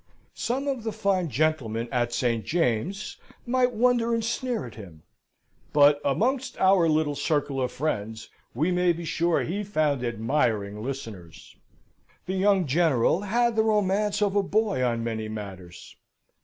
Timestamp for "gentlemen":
1.29-1.87